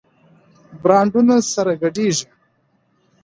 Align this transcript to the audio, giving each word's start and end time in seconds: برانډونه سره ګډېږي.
برانډونه 0.81 1.35
سره 1.53 1.71
ګډېږي. 1.81 2.27